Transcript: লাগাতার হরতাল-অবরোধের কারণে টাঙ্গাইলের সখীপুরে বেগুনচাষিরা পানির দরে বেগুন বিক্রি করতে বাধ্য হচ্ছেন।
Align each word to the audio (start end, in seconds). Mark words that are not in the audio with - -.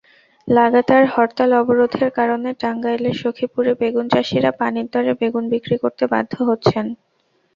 লাগাতার 0.47 1.03
হরতাল-অবরোধের 1.13 2.09
কারণে 2.17 2.49
টাঙ্গাইলের 2.61 3.15
সখীপুরে 3.21 3.71
বেগুনচাষিরা 3.81 4.51
পানির 4.59 4.87
দরে 4.93 5.13
বেগুন 5.19 5.45
বিক্রি 5.53 5.75
করতে 5.83 6.03
বাধ্য 6.13 6.33
হচ্ছেন। 6.49 6.85